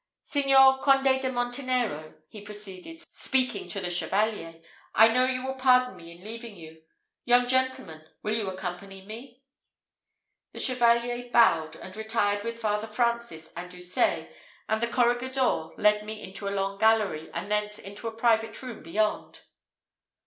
Signor 0.23 0.79
Conde 0.79 1.21
de 1.21 1.31
Montenero," 1.31 2.15
he 2.27 2.41
proceeded, 2.41 3.03
speaking 3.07 3.67
to 3.67 3.79
the 3.79 3.91
Chevalier, 3.91 4.59
"I 4.95 5.09
know 5.09 5.25
you 5.25 5.45
will 5.45 5.53
pardon 5.53 5.95
me 5.95 6.11
in 6.11 6.23
leaving 6.23 6.55
you. 6.55 6.81
Young 7.23 7.45
gentleman, 7.47 8.07
will 8.23 8.33
you 8.33 8.47
accompany 8.49 9.03
me?" 9.05 9.43
The 10.53 10.59
Chevalier 10.59 11.29
bowed, 11.29 11.75
and 11.75 11.95
retired 11.95 12.43
with 12.43 12.57
Father 12.59 12.87
Francis 12.87 13.53
and 13.55 13.71
Houssaye, 13.71 14.33
and 14.67 14.81
the 14.81 14.87
corregidor 14.87 15.67
led 15.77 16.03
me 16.03 16.23
into 16.23 16.47
a 16.47 16.49
long 16.49 16.79
gallery, 16.79 17.29
and 17.31 17.51
thence 17.51 17.77
into 17.77 18.09
private 18.09 18.63
room 18.63 18.81
beyond. 18.81 19.41